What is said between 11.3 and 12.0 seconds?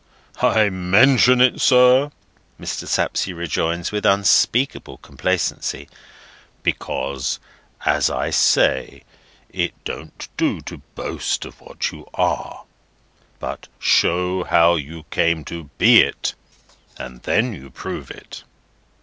of what